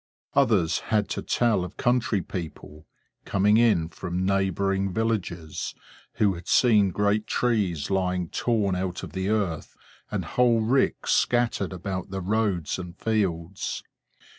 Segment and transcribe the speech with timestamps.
[0.33, 2.87] Others had to tell of country people,
[3.23, 5.75] coming in from neighboring villages,
[6.13, 9.77] who had seen great trees lying torn out of the earth,
[10.09, 13.83] and whole ricks scattered about the roads and fields.